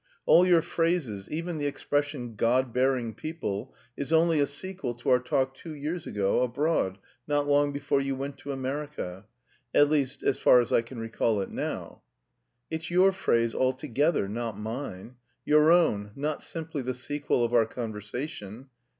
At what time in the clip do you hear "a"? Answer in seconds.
4.39-4.47